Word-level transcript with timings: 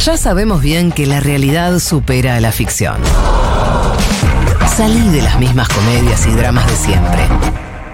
Ya 0.00 0.16
sabemos 0.16 0.62
bien 0.62 0.92
que 0.92 1.06
la 1.06 1.18
realidad 1.18 1.80
supera 1.80 2.36
a 2.36 2.40
la 2.40 2.52
ficción. 2.52 2.96
Salí 4.76 5.08
de 5.10 5.22
las 5.22 5.38
mismas 5.40 5.68
comedias 5.68 6.24
y 6.26 6.30
dramas 6.30 6.66
de 6.68 6.76
siempre. 6.76 7.26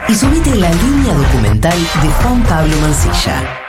Y 0.08 0.14
subite 0.14 0.54
la 0.54 0.70
línea 0.70 1.14
documental 1.14 1.78
de 2.02 2.08
Juan 2.22 2.42
Pablo 2.42 2.76
Mancilla. 2.82 3.63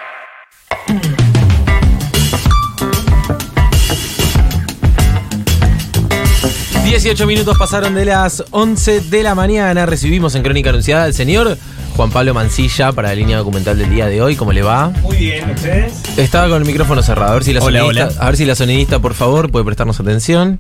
18 6.96 7.28
minutos 7.28 7.58
pasaron 7.58 7.94
de 7.94 8.06
las 8.06 8.42
11 8.52 9.02
de 9.02 9.22
la 9.24 9.36
mañana. 9.36 9.86
Recibimos 9.86 10.34
en 10.36 10.44
Crónica 10.44 10.70
Anunciada 10.70 11.04
al 11.04 11.14
señor 11.14 11.58
Juan 11.98 12.10
Pablo 12.10 12.34
Mancilla 12.34 12.94
para 12.94 13.10
la 13.10 13.16
línea 13.16 13.38
documental 13.38 13.78
del 13.78 13.90
día 13.90 14.08
de 14.08 14.22
hoy. 14.22 14.38
¿Cómo 14.38 14.54
le 14.54 14.62
va? 14.62 14.90
Muy 15.02 15.18
bien, 15.18 15.50
¿ustedes? 15.52 15.94
Estaba 16.16 16.48
con 16.48 16.62
el 16.62 16.66
micrófono 16.66 17.04
cerrado. 17.04 17.32
A 17.32 17.34
ver 17.36 17.44
si 17.44 17.52
la 17.52 17.62
Hola, 17.62 17.80
sonidista, 17.82 18.08
hola. 18.08 18.16
A 18.22 18.26
ver 18.28 18.38
si 18.38 18.46
la 18.46 18.56
sonidista, 18.56 19.00
por 19.00 19.14
favor, 19.14 19.52
puede 19.52 19.66
prestarnos 19.66 20.00
atención. 20.00 20.60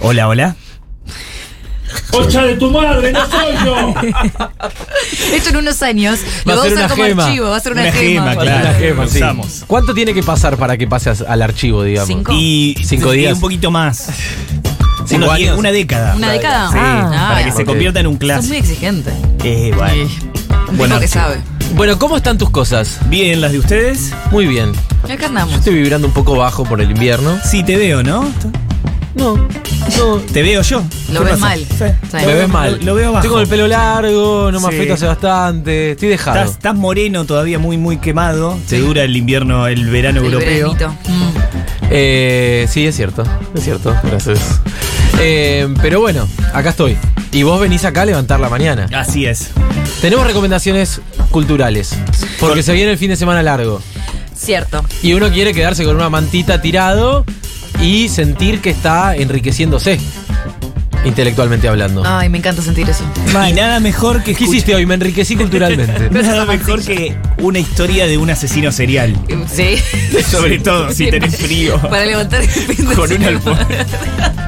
Hola, 0.00 0.26
hola. 0.26 0.56
¡Concha 2.10 2.42
de 2.42 2.56
tu 2.56 2.70
madre, 2.72 3.12
no 3.12 3.20
soy 3.30 3.54
yo! 3.64 3.94
Esto 5.32 5.50
en 5.50 5.56
unos 5.58 5.80
años 5.82 6.18
Va 6.46 6.54
a 6.54 6.56
lo 6.56 6.60
va 6.62 6.66
a 6.66 6.68
ser 6.68 6.72
usar 6.72 6.84
una 6.86 6.88
como 6.88 7.04
gema. 7.04 7.24
archivo, 7.26 7.48
va 7.50 7.56
a 7.56 7.60
ser 7.60 7.72
una, 7.72 7.82
Una 7.82 7.92
gema. 7.92 8.30
gema, 8.30 8.42
claro. 8.42 8.68
Una 8.68 8.74
gema, 8.78 9.02
lo 9.04 9.08
sí. 9.10 9.16
usamos. 9.18 9.64
¿Cuánto 9.66 9.94
tiene 9.94 10.12
que 10.12 10.22
pasar 10.24 10.56
para 10.56 10.76
que 10.76 10.86
pase 10.88 11.10
as- 11.10 11.22
al 11.22 11.40
archivo, 11.40 11.84
digamos? 11.84 12.08
Cinco. 12.08 12.32
Y 12.34 12.76
Cinco 12.84 13.14
y 13.14 13.18
días. 13.18 13.34
un 13.34 13.40
poquito 13.40 13.70
más. 13.70 14.08
¿Cinco 15.08 15.24
Unos 15.24 15.36
diez- 15.38 15.48
años? 15.48 15.58
Una 15.58 15.72
década. 15.72 16.14
¿Una 16.16 16.32
década? 16.32 16.70
Sí, 16.70 16.78
Ah, 16.78 17.28
para 17.32 17.44
que 17.44 17.52
se 17.52 17.64
convierta 17.64 18.00
en 18.00 18.06
un 18.06 18.14
Sos 18.14 18.20
muy 18.20 18.26
clásico. 18.28 18.54
exigente. 18.54 19.12
Eh, 19.44 19.72
bueno. 19.74 20.08
Un 20.68 20.76
Bueno, 20.76 21.00
que 21.00 21.08
sabe. 21.08 21.38
Bueno, 21.74 21.98
¿cómo 21.98 22.16
están 22.16 22.36
tus 22.38 22.50
cosas? 22.50 22.98
Bien, 23.08 23.40
las 23.40 23.52
de 23.52 23.58
ustedes. 23.58 24.12
Muy 24.30 24.46
bien. 24.46 24.72
Acá 25.04 25.16
Yo 25.18 25.26
andamos. 25.26 25.54
estoy 25.54 25.74
vibrando 25.74 26.06
un 26.08 26.12
poco 26.12 26.36
bajo 26.36 26.64
por 26.64 26.80
el 26.80 26.90
invierno. 26.90 27.38
Sí, 27.44 27.62
te 27.62 27.76
veo, 27.76 28.02
¿no? 28.02 28.30
No, 29.14 29.34
no. 29.36 30.16
Te 30.32 30.42
veo 30.42 30.62
yo. 30.62 30.82
Lo 31.12 31.20
¿Qué 31.20 31.24
ves 31.24 31.34
pasa? 31.34 31.36
mal. 31.40 31.58
Sí. 31.58 31.84
Sí. 32.10 32.26
Me 32.26 32.34
ves 32.34 32.48
mal. 32.48 32.78
Lo, 32.80 32.84
lo 32.86 32.94
veo 32.94 33.12
bajo. 33.12 33.22
Tengo 33.22 33.40
el 33.40 33.46
pelo 33.48 33.66
largo, 33.66 34.50
no 34.52 34.60
me 34.60 34.68
Sí. 34.68 34.74
afeito 34.74 34.94
hace 34.94 35.06
bastante. 35.06 35.92
Estoy 35.92 36.08
dejado. 36.10 36.36
Estás, 36.38 36.52
estás 36.52 36.74
moreno 36.74 37.24
todavía, 37.24 37.58
muy, 37.58 37.76
muy 37.78 37.96
quemado. 37.98 38.54
Sí. 38.66 38.76
Te 38.76 38.78
dura 38.80 39.02
el 39.02 39.16
invierno, 39.16 39.66
el 39.66 39.88
verano 39.90 40.20
El 40.20 40.26
europeo. 40.34 40.74
Mm. 41.08 41.28
Eh, 41.90 42.66
sí, 42.70 42.86
es 42.86 42.94
cierto, 42.96 43.24
es 43.54 43.64
cierto, 43.64 43.94
gracias. 44.04 44.60
Eh, 45.20 45.68
pero 45.82 46.00
bueno, 46.00 46.28
acá 46.52 46.70
estoy. 46.70 46.96
Y 47.32 47.42
vos 47.42 47.60
venís 47.60 47.84
acá 47.84 48.02
a 48.02 48.06
levantar 48.06 48.40
la 48.40 48.48
mañana. 48.48 48.86
Así 48.94 49.26
es. 49.26 49.50
Tenemos 50.00 50.26
recomendaciones 50.26 51.00
culturales, 51.30 51.94
porque 52.40 52.62
se 52.62 52.72
viene 52.72 52.92
el 52.92 52.98
fin 52.98 53.10
de 53.10 53.16
semana 53.16 53.42
largo. 53.42 53.82
Cierto. 54.36 54.84
Y 55.02 55.14
uno 55.14 55.30
quiere 55.30 55.52
quedarse 55.52 55.84
con 55.84 55.96
una 55.96 56.08
mantita 56.08 56.62
tirado 56.62 57.24
y 57.82 58.08
sentir 58.08 58.60
que 58.60 58.70
está 58.70 59.16
enriqueciéndose, 59.16 59.98
intelectualmente 61.04 61.68
hablando. 61.68 62.02
Ay, 62.06 62.28
me 62.28 62.38
encanta 62.38 62.62
sentir 62.62 62.88
eso. 62.88 63.02
Y 63.48 63.52
nada 63.52 63.80
mejor 63.80 64.18
que 64.22 64.34
¿Qué 64.34 64.44
escuchar- 64.44 64.48
hiciste 64.54 64.74
hoy? 64.76 64.86
Me 64.86 64.94
enriquecí 64.94 65.34
culturalmente. 65.36 66.10
Nada 66.10 66.44
mejor 66.44 66.82
que 66.84 67.16
una 67.38 67.58
historia 67.58 68.06
de 68.06 68.16
un 68.16 68.30
asesino 68.30 68.70
serial. 68.72 69.16
Sí. 69.52 69.76
Sobre 70.30 70.60
todo 70.60 70.92
si 70.92 71.10
tenés 71.10 71.36
frío. 71.36 71.76
Para 71.82 72.06
levantar 72.06 72.40
el 72.42 72.48
fin 72.48 72.88
de 72.88 72.94
Con 72.94 73.10
una 73.12 73.26
semana. 73.26 73.38
almohada. 73.38 73.86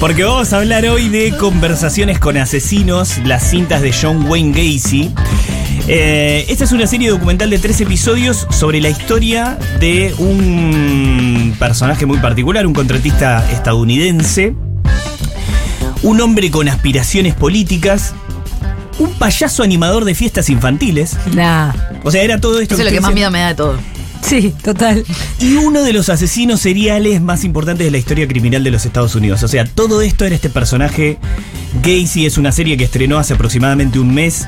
Porque 0.00 0.24
vamos 0.24 0.52
a 0.52 0.58
hablar 0.58 0.84
hoy 0.86 1.08
de 1.08 1.36
conversaciones 1.36 2.18
con 2.18 2.36
asesinos, 2.36 3.18
las 3.24 3.50
cintas 3.50 3.82
de 3.82 3.92
John 3.92 4.26
Wayne 4.28 4.50
Gacy. 4.50 5.12
Eh, 5.88 6.46
esta 6.48 6.64
es 6.64 6.72
una 6.72 6.86
serie 6.86 7.10
documental 7.10 7.50
de 7.50 7.58
tres 7.58 7.80
episodios 7.80 8.46
sobre 8.50 8.80
la 8.80 8.88
historia 8.88 9.58
de 9.80 10.14
un 10.18 11.54
personaje 11.58 12.06
muy 12.06 12.18
particular, 12.18 12.66
un 12.66 12.72
contratista 12.72 13.48
estadounidense, 13.50 14.54
un 16.02 16.20
hombre 16.20 16.50
con 16.50 16.68
aspiraciones 16.68 17.34
políticas, 17.34 18.14
un 18.98 19.12
payaso 19.14 19.62
animador 19.62 20.04
de 20.04 20.14
fiestas 20.14 20.50
infantiles. 20.50 21.16
Nah. 21.34 21.72
O 22.04 22.10
sea, 22.10 22.22
era 22.22 22.40
todo 22.40 22.60
esto 22.60 22.74
Eso 22.74 22.82
es 22.82 22.90
lo 22.90 22.94
que 22.94 23.00
más 23.00 23.14
miedo 23.14 23.30
me 23.30 23.40
da 23.40 23.48
de 23.48 23.54
todo. 23.54 23.78
Sí, 24.22 24.54
total. 24.62 25.04
Y 25.40 25.56
uno 25.56 25.82
de 25.82 25.92
los 25.92 26.08
asesinos 26.08 26.60
seriales 26.60 27.20
más 27.20 27.44
importantes 27.44 27.84
de 27.84 27.90
la 27.90 27.98
historia 27.98 28.26
criminal 28.26 28.64
de 28.64 28.70
los 28.70 28.86
Estados 28.86 29.14
Unidos. 29.14 29.42
O 29.42 29.48
sea, 29.48 29.64
todo 29.64 30.00
esto 30.00 30.24
era 30.24 30.34
este 30.34 30.48
personaje. 30.48 31.18
Gacy 31.82 32.26
es 32.26 32.38
una 32.38 32.52
serie 32.52 32.76
que 32.76 32.84
estrenó 32.84 33.18
hace 33.18 33.34
aproximadamente 33.34 33.98
un 33.98 34.14
mes 34.14 34.46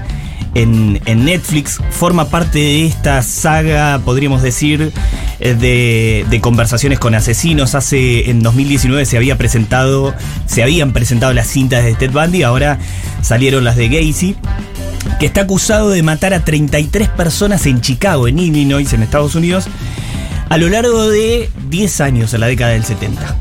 en, 0.54 1.00
en 1.04 1.24
Netflix. 1.24 1.80
Forma 1.90 2.28
parte 2.30 2.58
de 2.58 2.86
esta 2.86 3.20
saga, 3.22 4.00
podríamos 4.04 4.42
decir, 4.42 4.92
eh, 5.40 5.54
de, 5.54 6.24
de 6.30 6.40
conversaciones 6.40 6.98
con 6.98 7.14
asesinos. 7.14 7.74
Hace, 7.74 8.30
en 8.30 8.42
2019 8.42 9.04
se 9.04 9.16
había 9.16 9.36
presentado, 9.36 10.14
se 10.46 10.62
habían 10.62 10.92
presentado 10.92 11.32
las 11.34 11.48
cintas 11.48 11.84
de 11.84 11.94
Ted 11.94 12.12
Bundy, 12.12 12.42
ahora 12.42 12.78
salieron 13.22 13.64
las 13.64 13.76
de 13.76 13.88
Gacy 13.88 14.36
que 15.18 15.26
está 15.26 15.42
acusado 15.42 15.90
de 15.90 16.02
matar 16.02 16.34
a 16.34 16.44
33 16.44 17.08
personas 17.08 17.66
en 17.66 17.80
Chicago, 17.80 18.28
en 18.28 18.38
Illinois, 18.38 18.92
en 18.92 19.02
Estados 19.02 19.34
Unidos, 19.34 19.66
a 20.48 20.56
lo 20.56 20.68
largo 20.68 21.08
de 21.08 21.50
10 21.68 22.00
años, 22.00 22.34
en 22.34 22.40
la 22.40 22.46
década 22.46 22.72
del 22.72 22.84
70. 22.84 23.36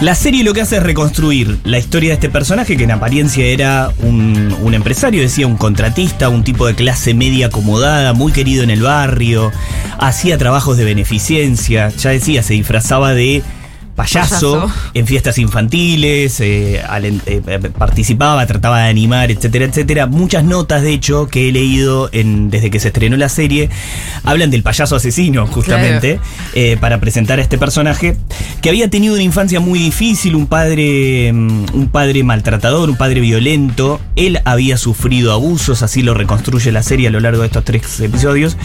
La 0.00 0.14
serie 0.14 0.44
lo 0.44 0.54
que 0.54 0.60
hace 0.60 0.76
es 0.76 0.82
reconstruir 0.84 1.58
la 1.64 1.78
historia 1.78 2.10
de 2.10 2.14
este 2.14 2.28
personaje, 2.28 2.76
que 2.76 2.84
en 2.84 2.92
apariencia 2.92 3.44
era 3.46 3.90
un, 4.00 4.54
un 4.62 4.74
empresario, 4.74 5.20
decía 5.20 5.48
un 5.48 5.56
contratista, 5.56 6.28
un 6.28 6.44
tipo 6.44 6.66
de 6.68 6.76
clase 6.76 7.14
media 7.14 7.46
acomodada, 7.46 8.12
muy 8.12 8.30
querido 8.30 8.62
en 8.62 8.70
el 8.70 8.82
barrio, 8.82 9.50
hacía 9.98 10.38
trabajos 10.38 10.76
de 10.76 10.84
beneficencia, 10.84 11.88
ya 11.88 12.10
decía, 12.10 12.44
se 12.44 12.54
disfrazaba 12.54 13.12
de 13.12 13.42
payaso, 13.98 14.60
Payaso. 14.60 14.72
en 14.94 15.06
fiestas 15.08 15.38
infantiles, 15.38 16.38
eh, 16.38 16.76
eh, 16.76 17.20
eh, 17.26 17.58
participaba, 17.76 18.46
trataba 18.46 18.82
de 18.84 18.90
animar, 18.90 19.32
etcétera, 19.32 19.64
etcétera. 19.64 20.06
Muchas 20.06 20.44
notas, 20.44 20.82
de 20.82 20.92
hecho, 20.92 21.26
que 21.26 21.48
he 21.48 21.52
leído 21.52 22.08
en, 22.12 22.48
desde 22.48 22.70
que 22.70 22.78
se 22.78 22.88
estrenó 22.88 23.16
la 23.16 23.28
serie, 23.28 23.70
hablan 24.22 24.52
del 24.52 24.62
payaso 24.62 24.94
asesino, 24.94 25.48
justamente, 25.48 26.20
para 26.80 27.00
presentar 27.00 27.40
a 27.40 27.42
este 27.42 27.58
personaje, 27.58 28.16
que 28.62 28.68
había 28.68 28.88
tenido 28.88 29.14
una 29.14 29.22
infancia 29.24 29.58
muy 29.58 29.80
difícil, 29.80 30.36
un 30.36 30.46
padre, 30.46 31.32
mm, 31.32 31.64
un 31.74 31.88
padre 31.88 32.22
maltratador, 32.22 32.88
un 32.88 32.96
padre 32.96 33.20
violento. 33.20 34.00
Él 34.14 34.40
había 34.44 34.76
sufrido 34.76 35.32
abusos, 35.32 35.82
así 35.82 36.02
lo 36.02 36.14
reconstruye 36.14 36.70
la 36.70 36.84
serie 36.84 37.08
a 37.08 37.10
lo 37.10 37.18
largo 37.18 37.40
de 37.40 37.46
estos 37.46 37.64
tres 37.64 37.98
episodios, 37.98 38.56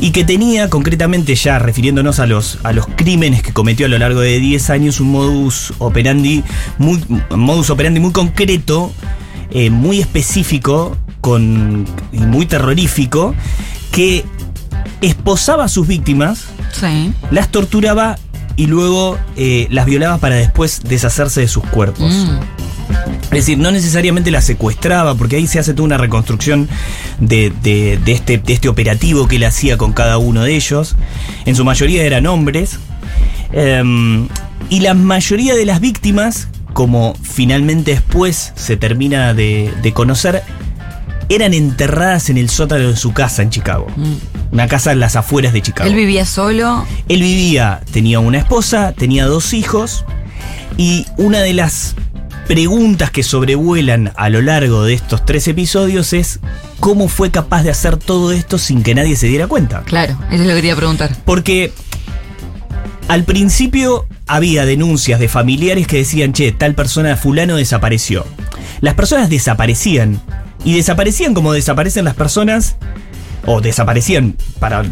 y 0.00 0.10
que 0.10 0.24
tenía, 0.24 0.68
concretamente 0.68 1.34
ya 1.34 1.58
refiriéndonos 1.58 2.20
a 2.20 2.26
los, 2.26 2.58
a 2.62 2.72
los 2.72 2.86
crímenes 2.86 3.42
que 3.42 3.54
cometió 3.54 3.86
a 3.86 3.88
lo 3.88 3.98
largo 3.98 4.20
de 4.20 4.38
10 4.38 4.65
años, 4.70 5.00
un 5.00 5.10
modus 5.12 5.72
operandi 5.78 6.42
muy, 6.78 7.02
modus 7.34 7.70
operandi 7.70 8.00
muy 8.00 8.12
concreto, 8.12 8.92
eh, 9.50 9.70
muy 9.70 10.00
específico 10.00 10.96
con, 11.20 11.84
y 12.12 12.18
muy 12.18 12.46
terrorífico, 12.46 13.34
que 13.92 14.24
esposaba 15.00 15.64
a 15.64 15.68
sus 15.68 15.86
víctimas, 15.86 16.44
Sí. 16.72 17.12
las 17.30 17.48
torturaba 17.50 18.18
y 18.56 18.66
luego 18.66 19.18
eh, 19.36 19.66
las 19.70 19.86
violaba 19.86 20.18
para 20.18 20.36
después 20.36 20.80
deshacerse 20.84 21.40
de 21.40 21.48
sus 21.48 21.64
cuerpos. 21.64 22.12
Mm. 22.12 22.38
Es 23.24 23.30
decir, 23.30 23.58
no 23.58 23.70
necesariamente 23.72 24.30
la 24.30 24.40
secuestraba, 24.40 25.14
porque 25.16 25.36
ahí 25.36 25.46
se 25.46 25.58
hace 25.58 25.74
toda 25.74 25.84
una 25.84 25.98
reconstrucción 25.98 26.68
de, 27.18 27.52
de- 27.62 27.98
de 28.02 28.12
este, 28.12 28.38
de 28.38 28.52
este 28.52 28.68
operativo 28.68 29.26
que 29.26 29.36
él 29.36 29.44
hacía 29.44 29.76
con 29.76 29.92
cada 29.92 30.16
uno 30.18 30.42
de 30.44 30.54
ellos. 30.54 30.96
En 31.44 31.54
su 31.56 31.64
mayoría 31.64 32.04
eran 32.04 32.26
hombres. 32.26 32.78
Em, 33.52 34.28
y 34.68 34.80
la 34.80 34.94
mayoría 34.94 35.54
de 35.54 35.64
las 35.64 35.80
víctimas, 35.80 36.48
como 36.72 37.14
finalmente 37.22 37.92
después 37.92 38.52
se 38.54 38.76
termina 38.76 39.34
de, 39.34 39.72
de 39.82 39.92
conocer, 39.92 40.42
eran 41.28 41.54
enterradas 41.54 42.30
en 42.30 42.38
el 42.38 42.50
sótano 42.50 42.88
de 42.88 42.96
su 42.96 43.12
casa 43.12 43.42
en 43.42 43.50
Chicago. 43.50 43.86
Una 44.52 44.68
casa 44.68 44.92
en 44.92 45.00
las 45.00 45.16
afueras 45.16 45.52
de 45.52 45.62
Chicago. 45.62 45.88
Mm. 45.88 45.92
Él 45.92 45.96
vivía 45.98 46.24
solo. 46.24 46.86
Él 47.08 47.20
vivía, 47.20 47.80
tenía 47.92 48.20
una 48.20 48.38
esposa, 48.38 48.92
tenía 48.92 49.26
dos 49.26 49.52
hijos 49.52 50.04
y 50.76 51.06
una 51.16 51.40
de 51.40 51.54
las 51.54 51.94
preguntas 52.46 53.10
que 53.10 53.24
sobrevuelan 53.24 54.12
a 54.16 54.28
lo 54.28 54.40
largo 54.40 54.84
de 54.84 54.94
estos 54.94 55.24
tres 55.24 55.48
episodios 55.48 56.12
es 56.12 56.38
cómo 56.78 57.08
fue 57.08 57.32
capaz 57.32 57.64
de 57.64 57.70
hacer 57.70 57.96
todo 57.96 58.30
esto 58.30 58.56
sin 58.58 58.84
que 58.84 58.94
nadie 58.94 59.16
se 59.16 59.26
diera 59.26 59.48
cuenta. 59.48 59.82
Claro, 59.82 60.16
eso 60.30 60.34
es 60.34 60.40
lo 60.40 60.46
que 60.48 60.54
quería 60.54 60.76
preguntar. 60.76 61.16
Porque 61.24 61.72
al 63.08 63.24
principio 63.24 64.06
había 64.26 64.66
denuncias 64.66 65.20
de 65.20 65.28
familiares 65.28 65.86
que 65.86 65.98
decían, 65.98 66.32
che, 66.32 66.52
tal 66.52 66.74
persona 66.74 67.16
fulano 67.16 67.56
desapareció. 67.56 68.26
Las 68.80 68.94
personas 68.94 69.30
desaparecían. 69.30 70.20
Y 70.64 70.74
desaparecían 70.74 71.32
como 71.32 71.52
desaparecen 71.52 72.04
las 72.04 72.14
personas. 72.14 72.76
O 73.44 73.60
desaparecían, 73.60 74.36
para 74.58 74.82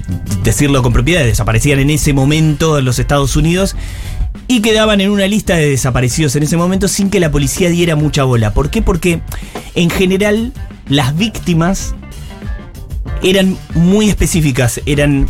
decirlo 0.45 0.83
con 0.83 0.93
propiedad, 0.93 1.25
desaparecían 1.25 1.81
en 1.81 1.91
ese 1.91 2.13
momento 2.13 2.79
en 2.79 2.85
los 2.85 3.01
Estados 3.01 3.35
Unidos. 3.35 3.75
Y 4.47 4.61
quedaban 4.61 5.01
en 5.01 5.11
una 5.11 5.27
lista 5.27 5.57
de 5.57 5.71
desaparecidos 5.71 6.37
en 6.37 6.45
ese 6.45 6.57
momento 6.57 6.87
sin 6.87 7.11
que 7.11 7.19
la 7.19 7.33
policía 7.33 7.69
diera 7.71 7.97
mucha 7.97 8.23
bola. 8.23 8.55
¿Por 8.55 8.71
qué? 8.71 8.83
Porque 8.83 9.21
en 9.75 9.91
general 9.91 10.53
las 10.89 11.17
víctimas 11.17 11.95
eran 13.23 13.57
muy 13.75 14.09
específicas, 14.09 14.81
eran 14.87 15.27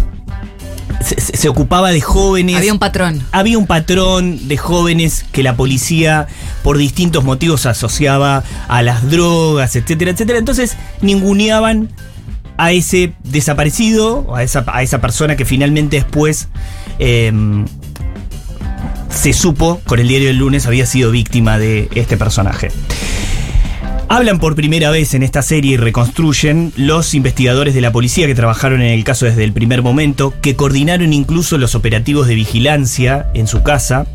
se, 1.00 1.48
ocupaba 1.48 1.90
de 1.90 2.00
jóvenes. 2.00 2.56
Había 2.56 2.72
un 2.72 2.78
patrón. 2.78 3.22
Había 3.32 3.58
un 3.58 3.66
patrón 3.66 4.48
de 4.48 4.56
jóvenes 4.56 5.24
que 5.32 5.42
la 5.42 5.56
policía 5.56 6.26
por 6.62 6.78
distintos 6.78 7.24
motivos 7.24 7.66
asociaba 7.66 8.42
a 8.68 8.82
las 8.82 9.10
drogas, 9.10 9.76
etcétera, 9.76 10.12
etcétera. 10.12 10.38
Entonces 10.38 10.76
ninguneaban 11.00 11.90
a 12.56 12.72
ese 12.72 13.14
desaparecido, 13.24 14.34
a 14.34 14.42
esa, 14.42 14.64
a 14.66 14.82
esa 14.82 15.00
persona 15.00 15.36
que 15.36 15.44
finalmente 15.44 15.96
después 15.96 16.48
em, 16.98 17.66
se 19.10 19.32
supo, 19.32 19.80
con 19.86 19.98
el 19.98 20.08
diario 20.08 20.28
del 20.28 20.38
lunes, 20.38 20.66
había 20.66 20.86
sido 20.86 21.10
víctima 21.10 21.58
de 21.58 21.88
este 21.94 22.16
personaje. 22.16 22.70
Hablan 24.08 24.38
por 24.38 24.54
primera 24.54 24.90
vez 24.90 25.14
en 25.14 25.22
esta 25.22 25.42
serie 25.42 25.72
y 25.72 25.76
reconstruyen 25.76 26.72
los 26.76 27.14
investigadores 27.14 27.74
de 27.74 27.80
la 27.80 27.90
policía 27.90 28.26
que 28.26 28.34
trabajaron 28.34 28.80
en 28.82 28.92
el 28.92 29.02
caso 29.02 29.26
desde 29.26 29.42
el 29.44 29.52
primer 29.52 29.82
momento, 29.82 30.32
que 30.40 30.54
coordinaron 30.56 31.12
incluso 31.12 31.58
los 31.58 31.74
operativos 31.74 32.26
de 32.28 32.34
vigilancia 32.34 33.26
en 33.34 33.46
su 33.48 33.62
casa. 33.62 34.06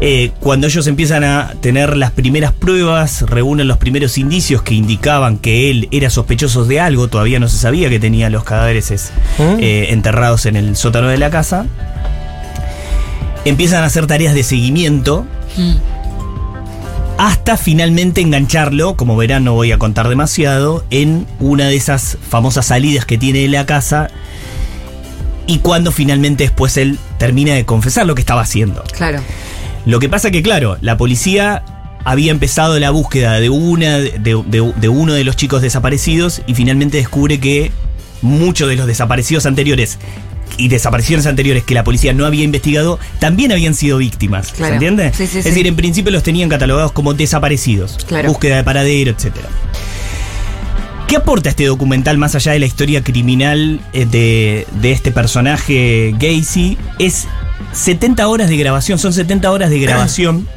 Eh, 0.00 0.32
cuando 0.40 0.66
ellos 0.66 0.86
empiezan 0.88 1.24
a 1.24 1.54
tener 1.60 1.96
las 1.96 2.10
primeras 2.10 2.52
pruebas, 2.52 3.22
reúnen 3.22 3.68
los 3.68 3.78
primeros 3.78 4.18
indicios 4.18 4.62
que 4.62 4.74
indicaban 4.74 5.38
que 5.38 5.70
él 5.70 5.88
era 5.90 6.10
sospechoso 6.10 6.64
de 6.64 6.80
algo, 6.80 7.08
todavía 7.08 7.38
no 7.38 7.48
se 7.48 7.58
sabía 7.58 7.88
que 7.88 8.00
tenía 8.00 8.28
los 8.28 8.44
cadáveres 8.44 8.90
es- 8.90 9.12
¿Mm? 9.38 9.58
eh, 9.60 9.86
enterrados 9.92 10.46
en 10.46 10.56
el 10.56 10.74
sótano 10.76 11.08
de 11.08 11.18
la 11.18 11.30
casa. 11.30 11.66
Empiezan 13.44 13.84
a 13.84 13.86
hacer 13.86 14.06
tareas 14.06 14.34
de 14.34 14.42
seguimiento 14.42 15.26
Mm. 15.56 15.76
Hasta 17.18 17.56
finalmente 17.56 18.20
engancharlo, 18.20 18.96
como 18.96 19.16
verán 19.16 19.44
no 19.44 19.54
voy 19.54 19.72
a 19.72 19.78
contar 19.78 20.08
demasiado, 20.08 20.84
en 20.90 21.26
una 21.40 21.66
de 21.68 21.76
esas 21.76 22.18
famosas 22.28 22.66
salidas 22.66 23.06
que 23.06 23.16
tiene 23.18 23.40
de 23.40 23.48
la 23.48 23.64
casa 23.66 24.08
y 25.46 25.58
cuando 25.58 25.92
finalmente 25.92 26.44
después 26.44 26.76
él 26.76 26.98
termina 27.18 27.54
de 27.54 27.64
confesar 27.64 28.06
lo 28.06 28.14
que 28.14 28.20
estaba 28.20 28.42
haciendo. 28.42 28.82
Claro. 28.92 29.20
Lo 29.86 29.98
que 30.00 30.08
pasa 30.08 30.30
que, 30.30 30.42
claro, 30.42 30.76
la 30.80 30.96
policía 30.96 31.62
había 32.04 32.32
empezado 32.32 32.78
la 32.78 32.90
búsqueda 32.90 33.40
de, 33.40 33.48
una, 33.50 33.98
de, 33.98 34.18
de- 34.18 34.72
de 34.76 34.88
uno 34.88 35.12
de 35.14 35.24
los 35.24 35.36
chicos 35.36 35.62
desaparecidos 35.62 36.42
y 36.46 36.54
finalmente 36.54 36.98
descubre 36.98 37.40
que 37.40 37.70
muchos 38.22 38.68
de 38.68 38.76
los 38.76 38.86
desaparecidos 38.86 39.46
anteriores 39.46 39.98
y 40.56 40.68
desapariciones 40.68 41.26
anteriores 41.26 41.64
que 41.64 41.74
la 41.74 41.84
policía 41.84 42.12
no 42.12 42.26
había 42.26 42.44
investigado 42.44 42.98
también 43.18 43.52
habían 43.52 43.74
sido 43.74 43.98
víctimas. 43.98 44.52
Claro. 44.52 44.66
¿Se 44.68 44.72
entiende? 44.74 45.12
Sí, 45.14 45.26
sí, 45.26 45.38
es 45.38 45.44
sí. 45.44 45.50
decir, 45.50 45.66
en 45.66 45.76
principio 45.76 46.12
los 46.12 46.22
tenían 46.22 46.48
catalogados 46.48 46.92
como 46.92 47.14
desaparecidos. 47.14 47.98
Claro. 48.06 48.28
Búsqueda 48.28 48.56
de 48.56 48.64
paradero, 48.64 49.10
etcétera. 49.10 49.48
¿Qué 51.08 51.16
aporta 51.16 51.50
este 51.50 51.66
documental 51.66 52.18
más 52.18 52.34
allá 52.34 52.52
de 52.52 52.58
la 52.58 52.66
historia 52.66 53.04
criminal 53.04 53.80
eh, 53.92 54.06
de, 54.06 54.66
de 54.80 54.92
este 54.92 55.12
personaje 55.12 56.14
Gacy? 56.18 56.76
Es 56.98 57.28
70 57.72 58.26
horas 58.26 58.48
de 58.48 58.56
grabación, 58.56 58.98
son 58.98 59.12
70 59.12 59.50
horas 59.50 59.70
de 59.70 59.78
grabación 59.78 60.48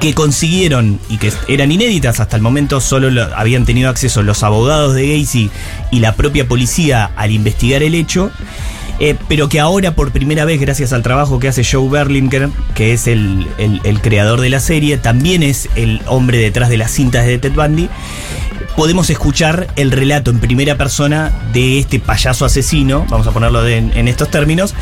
que 0.00 0.14
consiguieron 0.14 0.98
y 1.08 1.18
que 1.18 1.30
eran 1.48 1.70
inéditas 1.70 2.20
hasta 2.20 2.34
el 2.36 2.42
momento, 2.42 2.80
solo 2.80 3.10
lo- 3.10 3.34
habían 3.36 3.64
tenido 3.66 3.90
acceso 3.90 4.22
los 4.22 4.42
abogados 4.42 4.94
de 4.94 5.18
Gacy 5.20 5.50
y 5.90 6.00
la 6.00 6.14
propia 6.14 6.48
policía 6.48 7.10
al 7.16 7.30
investigar 7.30 7.82
el 7.82 7.94
hecho. 7.94 8.30
eh, 9.02 9.16
pero 9.28 9.48
que 9.48 9.58
ahora 9.60 9.94
por 9.94 10.12
primera 10.12 10.44
vez, 10.44 10.60
gracias 10.60 10.92
al 10.92 11.02
trabajo 11.02 11.38
que 11.38 11.48
hace 11.48 11.64
Joe 11.64 11.88
Berlinger, 11.88 12.50
que 12.74 12.92
es 12.92 13.06
el- 13.06 13.46
el 13.56 14.00
creador 14.02 14.42
de 14.42 14.50
la 14.50 14.60
serie, 14.60 14.98
también 14.98 15.42
es 15.42 15.70
el 15.74 16.02
hombre 16.06 16.36
detrás 16.36 16.68
de 16.68 16.76
las 16.76 16.90
cintas 16.90 17.24
de 17.24 17.38
Ted 17.38 17.52
Bundy, 17.54 17.88
podemos 18.76 19.10
escuchar 19.10 19.68
el 19.76 19.90
relato 19.90 20.30
en 20.30 20.38
primera 20.40 20.76
persona 20.76 21.32
de 21.52 21.78
este 21.78 22.00
payaso 22.00 22.44
asesino, 22.44 23.04
vamos 23.08 23.26
a 23.26 23.32
ponerlo 23.32 23.62
de- 23.62 23.76
en, 23.78 23.92
en 23.96 24.08
estos 24.08 24.30
términos, 24.30 24.74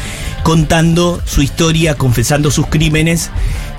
contando 0.42 1.20
su 1.24 1.42
historia, 1.42 1.94
confesando 1.96 2.50
sus 2.50 2.66
crímenes 2.66 3.30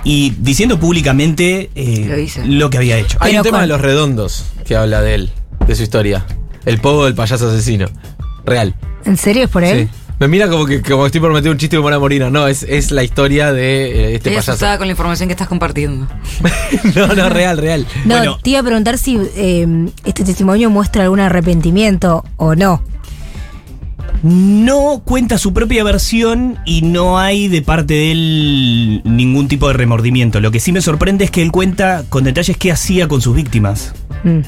y 0.04 0.32
diciendo 0.40 0.80
públicamente 0.80 1.70
eh, 1.76 2.28
Lo 2.46 2.70
que 2.70 2.78
había 2.78 2.98
hecho. 2.98 3.18
Hay 3.22 3.32
Pero 3.32 3.42
un 3.42 3.44
tema 3.46 3.62
de 3.62 3.68
los 3.68 3.82
redondos 3.82 4.46
que 4.66 4.76
habla 4.76 5.02
de 5.02 5.16
él, 5.16 5.32
de 5.68 5.76
su 5.76 5.84
historia. 5.84 6.26
El 6.66 6.80
pogo 6.80 7.06
del 7.06 7.16
payaso 7.16 7.50
asesino. 7.50 7.88
Real. 8.46 8.76
¿En 9.06 9.18
serio 9.18 9.44
es 9.46 9.50
por 9.50 9.64
él? 9.64 9.90
Sí. 9.92 9.99
Me 10.20 10.28
mira 10.28 10.50
como 10.50 10.66
que 10.66 10.82
como 10.82 11.06
estoy 11.06 11.22
por 11.22 11.32
meter 11.32 11.50
un 11.50 11.58
chiste 11.58 11.78
de 11.78 11.82
Mora 11.82 11.98
Morina. 11.98 12.30
No, 12.30 12.48
es, 12.48 12.64
es 12.64 12.92
la 12.92 13.04
historia 13.04 13.54
de 13.54 13.86
eh, 13.86 14.16
este 14.16 14.30
Estoy 14.30 14.54
payaso. 14.56 14.78
con 14.78 14.88
la 14.88 14.92
información 14.92 15.30
que 15.30 15.34
estás 15.34 15.48
compartiendo. 15.48 16.08
no, 16.96 17.08
no, 17.16 17.30
real, 17.30 17.58
real. 17.58 17.86
No, 18.06 18.18
Bueno. 18.18 18.38
te 18.44 18.50
iba 18.50 18.60
a 18.60 18.64
preguntar 18.64 18.98
si 18.98 19.18
eh, 19.36 19.88
este 20.04 20.24
testimonio 20.26 20.70
muestra 20.70 21.04
algún 21.04 21.22
arrepentimiento 21.22 22.26
o 22.36 22.54
no. 22.56 22.84
No 24.22 25.02
cuenta 25.06 25.38
su 25.38 25.54
propia 25.54 25.84
versión 25.86 26.58
y 26.66 26.82
no 26.82 27.18
hay 27.18 27.48
de 27.48 27.62
parte 27.62 27.94
de 27.94 28.12
él 28.12 29.02
ningún 29.06 29.48
tipo 29.48 29.68
de 29.68 29.74
remordimiento. 29.76 30.42
Lo 30.42 30.52
que 30.52 30.60
sí 30.60 30.74
me 30.74 30.82
sorprende 30.82 31.24
es 31.24 31.32
que 31.32 31.42
él 31.42 31.52
cuenta 31.54 32.04
con 32.10 32.26
detalles 32.26 32.58
qué 32.58 32.74
hacía 32.74 33.08
con 33.08 33.22
sus 33.22 33.34
víctimas. 33.34 33.94
Mm. 34.26 34.40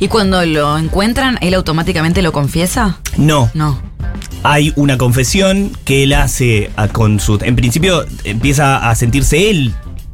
¿Y 0.00 0.08
cuando 0.08 0.44
lo 0.46 0.78
encuentran, 0.78 1.36
él 1.42 1.52
automáticamente 1.52 2.22
lo 2.22 2.32
confiesa? 2.32 2.98
No, 3.18 3.50
No. 3.52 3.92
Hay 4.44 4.72
una 4.76 4.96
confesión 4.98 5.72
que 5.84 6.04
él 6.04 6.12
hace 6.12 6.70
a- 6.76 6.86
con 6.88 7.18
su... 7.18 7.38
En 7.42 7.56
principio 7.56 8.04
empieza 8.22 8.88
a 8.88 8.94
sentirse 8.94 9.50
él 9.50 9.72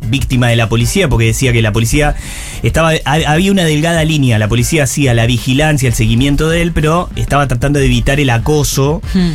víctima 0.09 0.49
de 0.49 0.56
la 0.56 0.67
policía 0.69 1.09
porque 1.11 1.27
decía 1.27 1.53
que 1.53 1.61
la 1.61 1.73
policía 1.73 2.17
estaba 2.62 2.93
ha- 3.05 3.12
había 3.32 3.53
una 3.53 3.65
delgada 3.65 4.03
línea 4.03 4.38
la 4.38 4.49
policía 4.49 4.85
hacía 4.85 5.12
la 5.12 5.27
vigilancia 5.27 5.88
el 5.88 5.94
seguimiento 5.94 6.49
de 6.49 6.62
él 6.62 6.73
pero 6.73 7.11
estaba 7.17 7.47
tratando 7.49 7.79
de 7.81 7.85
evitar 7.85 8.19
el 8.19 8.31
acoso 8.31 9.03
Hmm. 9.12 9.32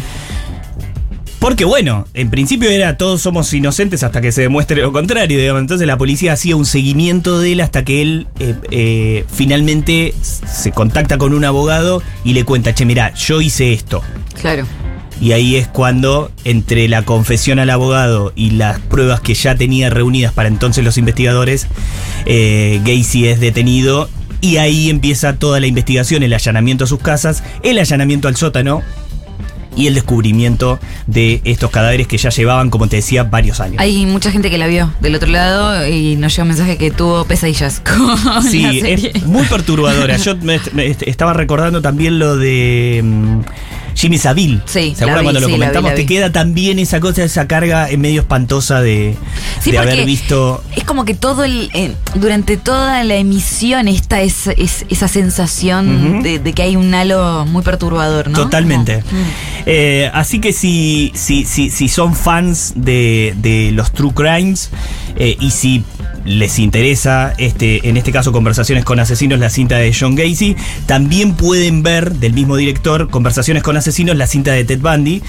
porque 1.40 1.66
bueno, 1.66 2.08
en 2.16 2.32
principio 2.32 2.72
era 2.72 2.98
todos 2.98 3.22
somos 3.22 3.54
inocentes 3.54 4.02
hasta 4.02 4.22
que 4.22 4.32
se 4.32 4.42
demuestre 4.42 4.82
lo 4.82 4.92
contrario, 4.92 5.38
digamos. 5.38 5.62
Entonces 5.62 5.86
la 5.86 5.98
policía 5.98 6.34
hacía 6.34 6.56
un 6.56 6.66
seguimiento 6.66 7.40
de 7.40 7.52
él 7.52 7.62
hasta 7.62 7.86
que 7.86 8.02
él 8.02 8.28
eh, 8.40 8.56
eh, 8.72 9.26
finalmente 9.32 10.16
se 10.22 10.72
contacta 10.72 11.20
con 11.20 11.36
un 11.36 11.46
abogado 11.46 12.02
y 12.24 12.34
le 12.34 12.44
cuenta, 12.46 12.74
che, 12.74 12.86
mira, 12.86 13.14
yo 13.14 13.42
hice 13.42 13.74
esto. 13.74 14.02
Claro. 14.42 14.66
Y 15.22 15.32
ahí 15.32 15.56
es 15.56 15.68
cuando, 15.68 16.30
entre 16.44 16.88
la 16.90 17.04
confesión 17.04 17.60
al 17.60 17.70
abogado 17.70 18.34
y 18.36 18.52
las 18.52 18.80
pruebas 18.80 19.22
que 19.22 19.34
ya 19.34 19.56
tenía 19.56 19.90
reunidas 19.90 20.34
para 20.34 20.50
entonces 20.50 20.84
los 20.84 20.98
investigadores, 20.98 21.68
eh, 22.26 22.82
Gacy 22.84 23.28
es 23.28 23.40
detenido 23.40 24.10
y 24.42 24.58
ahí 24.58 24.90
empieza 24.90 25.38
toda 25.38 25.60
la 25.60 25.68
investigación, 25.68 26.22
el 26.24 26.34
allanamiento 26.34 26.84
a 26.84 26.88
sus 26.88 27.00
casas, 27.00 27.44
el 27.64 27.80
allanamiento 27.80 28.28
al 28.28 28.36
sótano 28.36 28.82
y 29.78 29.88
el 29.88 29.94
descubrimiento 29.94 30.80
de 31.08 31.42
estos 31.44 31.70
cadáveres 31.70 32.08
que 32.08 32.18
ya 32.18 32.30
llevaban, 32.30 32.70
como 32.70 32.88
te 32.88 32.98
decía, 32.98 33.24
varios 33.24 33.60
años. 33.60 33.76
Hay 33.80 34.06
mucha 34.06 34.32
gente 34.32 34.50
que 34.50 34.58
la 34.58 34.68
vio 34.68 34.94
del 35.02 35.16
otro 35.16 35.30
lado 35.30 35.86
y 35.88 36.16
nos 36.16 36.34
llega 36.34 36.44
un 36.44 36.50
mensaje 36.50 36.78
que 36.78 36.92
tuvo 36.92 37.26
pesadillas 37.26 37.80
con 37.86 38.44
Sí, 38.44 38.62
la 38.64 38.72
serie. 38.72 39.12
es 39.14 39.26
muy 39.26 39.44
perturbadora. 39.48 40.16
Yo 40.18 40.36
me, 40.38 40.60
me 40.74 40.88
est- 40.88 41.04
estaba 41.04 41.34
recordando 41.34 41.82
también 41.82 42.20
lo 42.20 42.38
de 42.38 43.02
mm, 43.04 43.40
Jimmy 43.96 44.18
Savile. 44.18 44.62
Sí, 44.66 44.94
¿Se 44.96 45.04
acuerdan 45.06 45.24
cuando 45.24 45.40
lo 45.40 45.48
sí, 45.48 45.52
la 45.54 45.58
vi, 45.58 45.62
comentamos? 45.62 45.96
Te 45.96 46.06
queda 46.06 46.32
también 46.32 46.78
esa 46.80 47.00
cosa, 47.00 47.24
esa 47.24 47.48
carga 47.48 47.90
en 47.90 48.02
medio 48.02 48.22
espantosa 48.22 48.82
de, 48.82 49.16
Sí, 49.62 49.72
de 49.72 49.78
porque 49.78 49.94
haber 49.94 50.06
visto. 50.06 50.64
Es 50.76 50.84
como 50.84 51.06
que 51.06 51.14
todo 51.16 51.44
el. 51.46 51.70
eh, 51.74 51.94
durante 52.16 52.58
toda 52.58 53.04
la 53.04 53.16
emisión 53.16 53.88
está 53.88 54.22
esa, 54.22 54.52
es- 54.52 54.86
esa 54.90 55.08
sensación 55.08 56.22
de, 56.24 56.40
de 56.40 56.54
que 56.54 56.62
hay 56.64 56.76
un 56.76 56.94
halo 56.94 57.46
muy 57.46 57.64
perturbador, 57.64 58.30
¿no? 58.30 58.38
Totalmente. 58.38 59.02
Como, 59.02 59.22
mm. 59.22 59.26
Eh, 59.68 60.12
así 60.14 60.40
que 60.40 60.54
si, 60.54 61.12
si, 61.16 61.46
si, 61.46 61.70
si 61.70 61.88
son 61.88 62.16
fans 62.16 62.74
de, 62.76 63.34
de 63.38 63.72
los 63.72 63.92
True 63.92 64.14
Crimes 64.14 64.70
eh, 65.16 65.38
y 65.40 65.52
si 65.52 65.84
les 66.26 66.60
interesa, 66.60 67.34
este, 67.38 67.88
en 67.88 67.98
este 67.98 68.12
caso, 68.12 68.32
Conversaciones 68.32 68.84
con 68.84 69.00
Asesinos, 69.00 69.40
la 69.40 69.50
cinta 69.50 69.78
de 69.78 69.96
John 69.98 70.16
Gacy, 70.16 70.56
también 70.88 71.36
pueden 71.36 71.84
ver 71.84 72.16
del 72.16 72.34
mismo 72.34 72.58
director, 72.58 73.10
Conversaciones 73.10 73.64
con 73.64 73.78
Asesinos, 73.78 74.18
la 74.18 74.28
cinta 74.28 74.52
de 74.52 74.66
Ted 74.66 74.80
Bundy, 74.80 75.22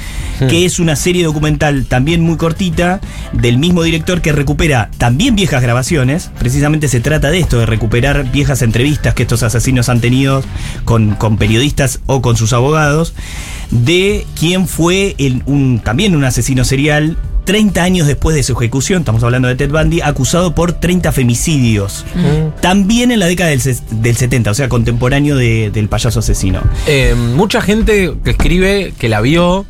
que 0.48 0.64
es 0.64 0.80
una 0.80 0.96
serie 0.96 1.24
documental 1.24 1.84
también 1.84 2.22
muy 2.22 2.36
cortita, 2.36 3.00
del 3.32 3.58
mismo 3.58 3.82
director 3.82 4.22
que 4.22 4.32
recupera 4.32 4.90
también 4.98 5.36
viejas 5.36 5.62
grabaciones. 5.62 6.30
Precisamente 6.38 6.88
se 6.88 7.00
trata 7.00 7.30
de 7.30 7.40
esto, 7.40 7.58
de 7.58 7.66
recuperar 7.66 8.30
viejas 8.32 8.62
entrevistas 8.62 9.14
que 9.14 9.22
estos 9.22 9.42
asesinos 9.42 9.88
han 9.88 10.00
tenido 10.00 10.42
con, 10.84 11.14
con 11.14 11.36
periodistas 11.36 12.00
o 12.06 12.22
con 12.22 12.36
sus 12.36 12.52
abogados, 12.52 13.14
de 13.70 14.26
quién 14.38 14.66
fue 14.68 15.14
el- 15.18 15.42
un, 15.46 15.80
también 15.82 16.14
un 16.16 16.24
asesino 16.24 16.64
serial. 16.64 17.16
30 17.44 17.80
años 17.84 18.08
después 18.08 18.34
de 18.34 18.42
su 18.42 18.54
ejecución, 18.54 19.02
estamos 19.02 19.22
hablando 19.22 19.46
de 19.46 19.54
Ted 19.54 19.70
Bundy, 19.70 20.00
acusado 20.00 20.52
por 20.52 20.72
30 20.72 21.12
femicidios. 21.12 22.04
También 22.60 23.12
en 23.12 23.20
la 23.20 23.26
década 23.26 23.50
del, 23.50 23.60
del 23.92 24.16
70, 24.16 24.50
o 24.50 24.54
sea, 24.54 24.68
contemporáneo 24.68 25.36
de- 25.36 25.70
del 25.70 25.88
payaso 25.88 26.18
asesino. 26.18 26.60
Eh, 26.88 27.14
mucha 27.36 27.60
gente 27.60 28.14
que 28.24 28.30
escribe 28.30 28.94
que 28.98 29.08
la 29.08 29.20
vio. 29.20 29.64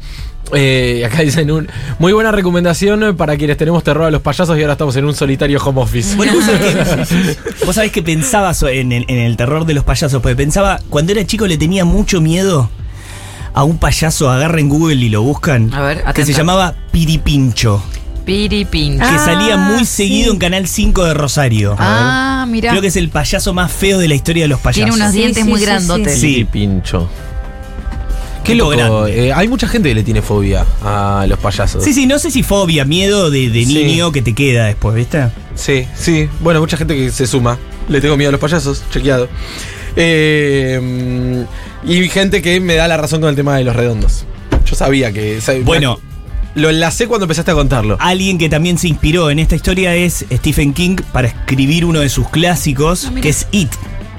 eh, 0.55 1.03
acá 1.05 1.21
dicen 1.23 1.51
un 1.51 1.69
muy 1.99 2.13
buena 2.15 2.31
recomendación 2.33 3.15
para 3.17 3.37
quienes 3.37 3.57
tenemos 3.59 3.83
terror 3.85 4.05
a 4.05 4.11
los 4.13 4.23
payasos 4.23 4.57
y 4.57 4.61
ahora 4.63 4.73
estamos 4.75 4.95
en 4.97 5.05
un 5.05 5.13
solitario 5.15 5.61
home 5.63 5.83
office. 5.83 6.17
Bueno, 6.17 6.33
vos 6.35 6.45
sabés 6.47 6.61
que, 7.09 7.37
vos 7.67 7.75
sabés 7.75 7.93
que 7.93 8.03
pensaba 8.03 8.53
en 8.71 8.93
el, 8.93 9.05
en 9.09 9.19
el 9.19 9.37
terror 9.37 9.67
de 9.67 9.75
los 9.75 9.85
payasos, 9.85 10.23
porque 10.23 10.37
pensaba, 10.37 10.81
cuando 10.89 11.13
era 11.13 11.27
chico 11.27 11.47
le 11.47 11.59
tenía 11.59 11.85
mucho 11.85 12.21
miedo 12.23 12.71
a 13.57 13.65
un 13.65 13.79
payaso, 13.79 14.31
agarren 14.31 14.69
Google 14.69 14.95
y 14.97 15.09
lo 15.09 15.23
buscan. 15.23 15.73
A 15.75 15.81
ver, 15.83 16.05
Que 16.15 16.25
se 16.25 16.33
llamaba 16.33 16.75
Piripincho. 16.93 17.83
Piripincho. 18.25 18.99
Que 19.01 19.05
Ah, 19.17 19.19
salía 19.25 19.57
muy 19.57 19.81
sí. 19.81 19.87
seguido 19.87 20.33
en 20.33 20.39
Canal 20.39 20.69
5 20.69 21.05
de 21.05 21.15
Rosario. 21.15 21.75
Ah, 21.79 22.45
mira. 22.49 22.71
Creo 22.71 22.83
que 22.83 22.89
es 22.89 22.97
el 22.97 23.09
payaso 23.09 23.55
más 23.55 23.73
feo 23.73 23.99
de 23.99 24.09
la 24.09 24.15
historia 24.15 24.45
de 24.45 24.49
los 24.49 24.61
payasos. 24.61 24.85
Tiene 24.85 24.93
unos 25.03 25.13
Sí, 25.13 25.19
dientes 25.19 25.43
sí, 25.45 25.49
muy 25.49 25.59
sí, 25.61 25.65
grandotes. 25.67 26.21
sí. 26.21 26.45
Pincho. 26.51 27.09
Qué 28.45 28.55
loco. 28.55 29.07
eh, 29.09 29.33
hay 29.33 29.49
mucha 29.49 29.67
gente 29.67 29.89
que 29.89 29.95
le 29.97 30.03
tiene 30.05 30.23
fobia 30.23 30.65
a 30.85 31.25
los 31.29 31.39
payasos. 31.39 31.83
Sí, 31.83 31.93
sí, 31.93 32.07
no 32.07 32.19
sé 32.21 32.31
si 32.31 32.43
fobia, 32.45 32.85
miedo 32.85 33.29
de, 33.31 33.49
de 33.51 33.65
Sí. 33.65 33.75
niño 33.85 34.13
que 34.13 34.23
te 34.23 34.35
queda 34.35 34.67
después, 34.67 34.95
¿viste? 34.95 35.29
Sí, 35.57 35.87
sí. 35.97 36.29
Bueno, 36.41 36.61
mucha 36.61 36.77
gente 36.77 36.95
que 36.95 37.11
se 37.11 37.27
suma. 37.27 37.59
Le 37.89 38.01
tengo 38.01 38.17
miedo 38.17 38.29
a 38.29 38.33
los 38.33 38.41
payasos, 38.41 38.85
chequeado. 38.93 39.29
Eh, 39.97 41.45
y 41.87 42.09
gente 42.09 42.43
que 42.43 42.61
me 42.61 42.75
da 42.75 42.89
la 42.89 42.97
razón 42.97 43.21
con 43.21 43.31
el 43.31 43.37
tema 43.37 43.57
de 43.57 43.65
los 43.65 43.77
redondos. 43.77 44.27
Yo 44.65 44.75
sabía 44.77 45.13
que. 45.13 45.39
Bueno. 45.65 45.99
Lo 46.55 46.71
enlacé 46.71 47.07
cuando 47.07 47.25
empezaste 47.25 47.51
a 47.51 47.55
contarlo. 47.55 47.99
Alguien 48.01 48.39
que 48.39 48.49
también 48.49 48.79
se 48.79 48.89
inspiró 48.89 49.29
en 49.31 49.39
esta 49.39 49.55
historia 49.55 49.95
es 49.95 50.25
Stephen 50.33 50.73
King 50.73 50.97
para 51.13 51.29
escribir 51.29 51.85
uno 51.85 52.01
de 52.01 52.09
sus 52.09 52.31
clásicos, 52.31 53.11
Ah, 53.15 53.21
que 53.21 53.29
es 53.29 53.47
It. 53.51 53.69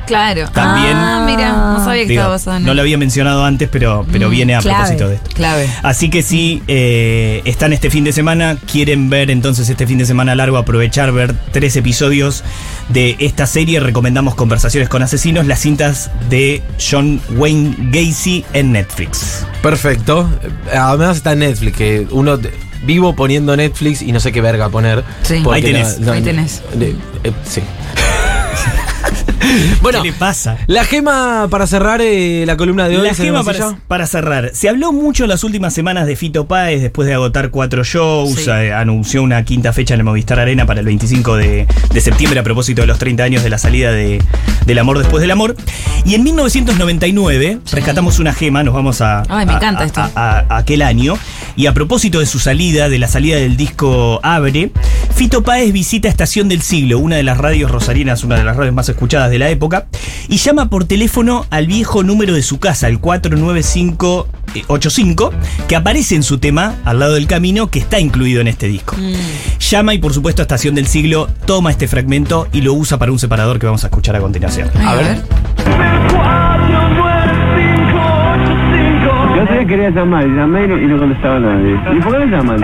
Claro. 0.08 0.50
También- 0.52 0.98
Ah, 0.98 1.24
mira, 1.26 1.50
no 1.52 1.84
sabía 1.84 2.04
que 2.04 2.10
Digo, 2.10 2.22
estaba 2.22 2.34
basado 2.36 2.58
en 2.58 2.64
no 2.66 2.74
lo 2.74 2.82
había 2.82 2.98
mencionado 2.98 3.44
antes, 3.46 3.70
pero, 3.72 4.06
pero 4.12 4.28
Mm, 4.28 4.32
viene 4.32 4.56
a 4.56 4.60
clave. 4.60 4.78
propósito 4.78 5.10
de 5.10 5.16
esto. 5.16 5.30
Clave. 5.36 5.70
Así 5.84 6.10
que 6.10 6.24
si 6.24 6.64
eh, 6.68 7.42
están 7.46 7.74
este 7.74 7.90
fin 7.90 8.04
de 8.04 8.14
semana, 8.14 8.58
quieren 8.72 9.10
ver 9.10 9.30
entonces 9.32 9.70
este 9.70 9.86
fin 9.86 9.98
de 9.98 10.06
semana 10.06 10.34
largo, 10.36 10.58
aprovechar, 10.58 11.12
ver 11.12 11.34
tres 11.52 11.76
episodios 11.76 12.44
de 12.90 13.16
esta 13.20 13.46
serie, 13.46 13.80
recomendamos 13.80 14.36
Conversaciones 14.36 14.90
con 14.90 15.02
Asesinos, 15.04 15.46
las 15.46 15.60
cintas 15.60 16.10
de 16.30 16.62
John 16.80 17.20
Wayne 17.36 17.76
Gacy 17.92 18.46
en 18.54 18.72
Netflix. 18.72 19.46
Perfecto. 19.62 20.30
Eh, 20.72 20.78
Además 20.78 21.18
está 21.18 21.34
en 21.34 21.40
Netflix, 21.40 21.78
que 21.78 22.08
uno 22.12 22.40
vivo 22.84 23.16
poniendo 23.16 23.56
Netflix 23.58 24.02
y 24.02 24.12
no 24.12 24.20
sé 24.20 24.32
qué 24.32 24.40
verga 24.42 24.70
poner. 24.70 25.04
Sí. 25.24 25.44
Ahí 25.52 25.62
tenés, 25.62 26.00
ahí 26.08 26.22
tenés. 26.22 26.62
eh, 26.80 26.96
sí. 27.46 27.62
bueno, 29.82 30.02
¿Qué 30.02 30.12
le 30.12 30.14
pasa? 30.18 30.58
la 30.68 30.84
gema 30.84 31.48
para 31.50 31.68
cerrar 31.68 32.02
eh, 32.02 32.44
la 32.46 32.58
columna 32.58 32.88
de 32.88 32.98
hoy. 32.98 33.08
La 33.08 33.14
¿se 33.14 33.24
gema 33.24 33.44
para, 33.88 34.06
cerrar. 34.08 34.52
Se 34.54 34.70
habló 34.70 34.92
mucho 34.92 35.24
en 35.24 35.30
las 35.30 35.44
últimas 35.44 35.74
semanas 35.74 36.08
de 36.08 36.16
Fito 36.16 36.48
Páez 36.48 36.82
después 36.82 37.08
de 37.08 37.14
agotar 37.14 37.50
cuatro 37.50 37.84
shows. 37.84 38.36
Sí. 38.36 38.50
eh, 38.50 38.74
anunció 38.74 39.24
una 39.24 39.44
quinta 39.44 39.74
fecha 39.74 39.94
en 39.94 40.02
el 40.02 40.04
Movistar 40.06 40.40
Arena 40.40 40.66
para 40.66 40.80
el 40.80 40.86
25 40.86 41.36
de, 41.38 41.68
de 41.92 42.02
septiembre 42.02 42.40
a 42.40 42.44
propósito 42.44 42.82
de 42.82 42.88
los 42.88 43.00
30 43.00 43.24
años 43.24 43.44
de 43.44 43.50
la 43.50 43.58
salida 43.58 43.92
de, 43.92 44.22
del 44.66 44.80
amor 44.80 44.98
después 45.00 45.22
del 45.22 45.32
amor. 45.32 45.56
Y 46.06 46.16
en 46.16 46.24
1999 46.24 47.60
rescatamos 47.72 48.20
una 48.20 48.34
gema, 48.34 48.64
nos 48.64 48.74
vamos 48.74 49.02
a, 49.02 49.24
Ay, 49.30 49.46
me 49.46 49.54
a- 49.54 49.56
encanta 49.58 49.84
a- 49.84 49.86
esto. 49.86 50.02
a- 50.16 50.46
a 50.50 50.58
aquel 50.58 50.82
año. 50.82 51.18
Y 51.56 51.66
a 51.66 51.74
propósito 51.74 52.20
de 52.20 52.28
su 52.28 52.38
salida, 52.40 52.88
de 52.88 53.00
la 53.00 53.08
salida 53.08 53.38
del 53.38 53.58
disco 53.58 54.20
Abre, 54.22 54.70
Fito 55.16 55.42
Páez 55.44 55.74
visita 55.74 56.08
Estación 56.08 56.48
del 56.50 56.62
Siglo, 56.62 57.00
una 57.00 57.16
de 57.16 57.24
las 57.24 57.38
radios 57.40 57.72
rosarinas, 57.72 58.24
una 58.24 58.36
de 58.36 58.44
las 58.44 58.56
radios 58.56 58.76
más 58.76 58.88
escuchadas 58.90 59.32
de 59.32 59.37
la 59.40 59.50
época, 59.50 59.88
y 60.30 60.38
llama 60.38 60.70
por 60.70 60.86
teléfono 60.86 61.46
al 61.50 61.68
viejo 61.68 62.04
número 62.04 62.34
de 62.34 62.42
su 62.42 62.60
casa, 62.60 62.88
el 62.88 63.00
49585, 63.00 65.34
que 65.68 65.76
aparece 65.76 66.16
en 66.16 66.24
su 66.24 66.38
tema, 66.40 66.76
al 66.86 67.00
lado 67.00 67.14
del 67.14 67.28
camino, 67.28 67.68
que 67.68 67.80
está 67.80 68.00
incluido 68.00 68.42
en 68.42 68.48
este 68.48 68.68
disco. 68.68 68.96
Mm. 68.98 69.14
Llama 69.60 69.94
y 69.94 70.00
por 70.00 70.14
supuesto 70.14 70.42
Estación 70.42 70.76
del 70.76 70.88
Siglo 70.88 71.28
toma 71.46 71.72
este 71.72 71.88
fragmento 71.88 72.48
y 72.52 72.62
lo 72.62 72.74
usa 72.74 72.98
para 72.98 73.12
un 73.12 73.20
separador 73.20 73.60
que 73.60 73.66
vamos 73.66 73.84
a 73.84 73.88
escuchar 73.88 74.16
a 74.16 74.20
continuación. 74.20 74.70
A 74.86 74.96
ver. 74.96 75.22
Yo 79.36 79.44
otro 79.44 79.56
día 79.56 79.68
quería 79.68 79.90
llamar, 79.90 80.26
y 80.28 80.32
llamé 80.36 80.64
y 80.64 80.68
no, 80.68 80.78
y 80.78 80.86
no 80.88 80.98
contestaba 80.98 81.40
nadie. 81.40 81.76
¿Y 81.96 82.00
por 82.02 82.14
qué 82.14 82.26
me 82.26 82.38
llaman? 82.38 82.60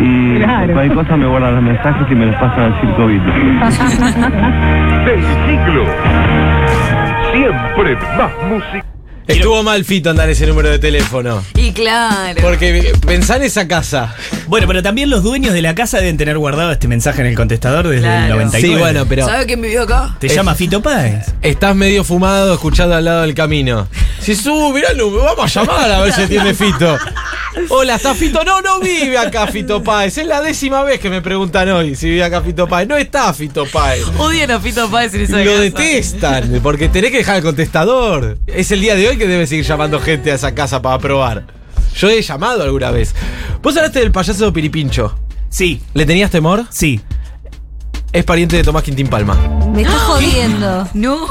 Y 0.00 0.40
cualquier 0.72 0.94
cosa 0.94 1.16
me 1.16 1.26
guardan 1.26 1.54
los 1.54 1.62
mensajes 1.64 2.06
y 2.10 2.14
me 2.14 2.26
los 2.26 2.36
pasan 2.36 2.72
al 2.72 2.80
circo 2.80 3.06
Vito. 3.06 3.24
del 5.04 5.22
siglo. 5.46 5.84
Siempre 7.32 7.96
más 8.16 8.30
música. 8.48 8.93
Estuvo 9.26 9.62
mal 9.62 9.84
Fito 9.86 10.10
andar 10.10 10.28
ese 10.28 10.46
número 10.46 10.68
de 10.68 10.78
teléfono. 10.78 11.42
Y 11.54 11.72
claro. 11.72 12.40
Porque 12.42 12.92
pensá 13.06 13.36
en 13.36 13.44
esa 13.44 13.66
casa. 13.66 14.14
Bueno, 14.48 14.66
pero 14.66 14.82
también 14.82 15.08
los 15.08 15.22
dueños 15.22 15.54
de 15.54 15.62
la 15.62 15.74
casa 15.74 15.98
deben 15.98 16.18
tener 16.18 16.36
guardado 16.36 16.70
este 16.72 16.88
mensaje 16.88 17.22
en 17.22 17.28
el 17.28 17.34
contestador 17.34 17.84
desde 17.88 17.96
el 17.98 18.02
Claro. 18.02 18.34
99. 18.36 18.74
Sí, 18.74 18.78
bueno, 18.80 19.06
pero 19.08 19.24
¿Sabe 19.26 19.46
quién 19.46 19.62
vivió 19.62 19.82
acá? 19.84 20.14
¿Te 20.20 20.28
llama 20.28 20.54
Fito 20.54 20.82
Páez? 20.82 21.26
estás 21.40 21.74
medio 21.74 22.04
fumado 22.04 22.52
escuchando 22.54 22.94
al 22.94 23.04
lado 23.04 23.22
del 23.22 23.34
camino. 23.34 23.88
Si 24.20 24.34
sube, 24.34 24.74
mirá, 24.74 24.88
vamos 25.24 25.56
a 25.56 25.60
llamar 25.60 25.90
a 25.90 26.00
ver 26.00 26.12
si 26.12 26.22
atiende 26.22 26.52
Fito. 26.54 26.96
Hola, 27.68 27.94
¿está 27.96 28.14
Fito? 28.14 28.42
No, 28.44 28.60
no 28.62 28.80
vive 28.80 29.16
acá 29.16 29.46
Fito 29.46 29.82
Páez. 29.82 30.18
Es 30.18 30.26
la 30.26 30.40
décima 30.42 30.82
vez 30.82 30.98
que 30.98 31.08
me 31.08 31.22
preguntan 31.22 31.68
hoy 31.70 31.94
si 31.94 32.10
vive 32.10 32.24
acá 32.24 32.40
Fito 32.42 32.66
Páez. 32.66 32.88
No 32.88 32.96
está 32.96 33.32
Fito 33.32 33.64
Páez. 33.66 34.02
Odian 34.18 34.50
a 34.50 34.60
Fito 34.60 34.90
Páez 34.90 35.14
en 35.14 35.20
esa 35.22 35.38
Lo 35.38 35.44
casa. 35.50 35.60
detestan, 35.60 36.60
porque 36.62 36.88
tenés 36.88 37.10
que 37.10 37.18
dejar 37.18 37.36
el 37.36 37.42
contestador. 37.42 38.38
Es 38.46 38.70
el 38.72 38.80
día 38.80 38.94
de 38.96 39.08
hoy 39.08 39.13
que 39.18 39.26
debe 39.26 39.46
seguir 39.46 39.64
llamando 39.64 40.00
gente 40.00 40.30
a 40.32 40.34
esa 40.34 40.54
casa 40.54 40.80
para 40.82 40.98
probar. 40.98 41.46
Yo 41.96 42.08
he 42.10 42.20
llamado 42.22 42.62
alguna 42.62 42.90
vez. 42.90 43.14
Vos 43.62 43.76
hablaste 43.76 44.00
del 44.00 44.10
payaso 44.12 44.52
Piripincho. 44.52 45.16
Sí, 45.48 45.80
¿Le 45.94 46.04
tenías 46.06 46.30
temor? 46.30 46.64
sí. 46.70 47.00
Es 48.12 48.22
pariente 48.24 48.54
de 48.56 48.62
Tomás 48.62 48.84
Quintín 48.84 49.08
Palma. 49.08 49.34
Me 49.74 49.82
está 49.82 49.98
jodiendo. 49.98 50.88
No. 50.94 51.26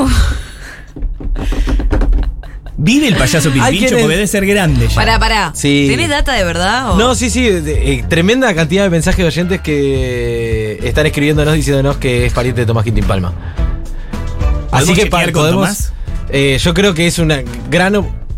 ¿Vive 2.75 3.07
el 3.07 3.15
payaso 3.15 3.51
Piripincho? 3.51 3.89
Porque 3.91 4.07
debe 4.07 4.27
ser 4.27 4.45
grande 4.45 4.87
ya. 4.89 4.95
Pará, 4.95 5.19
pará. 5.19 5.51
Sí. 5.55 5.85
¿Tenés 5.89 6.09
data 6.09 6.33
de 6.33 6.43
verdad? 6.43 6.91
o- 6.91 6.97
No, 6.97 7.15
sí, 7.15 7.29
sí. 7.29 7.47
de- 7.49 7.93
eh, 7.93 8.05
tremenda 8.09 8.53
cantidad 8.53 8.83
de 8.83 8.89
mensajes 8.89 9.19
de 9.19 9.25
oyentes 9.27 9.61
que 9.61 10.79
están 10.83 11.05
escribiéndonos 11.05 11.53
diciéndonos 11.53 11.97
que 11.97 12.25
es 12.25 12.33
pariente 12.33 12.61
de 12.61 12.67
Tomás 12.67 12.83
Quintín 12.83 13.05
Palma. 13.05 13.31
Así 14.71 14.87
¿Podemos 14.87 14.97
que 14.99 15.05
pa- 15.05 15.17
chequear 15.19 15.31
con 15.31 15.41
podemos. 15.43 15.61
Tomás? 15.67 15.93
Eh, 16.33 16.57
yo 16.57 16.73
creo 16.73 16.93
que 16.93 17.05
es 17.05 17.19
una 17.19 17.43
gran, 17.69 17.95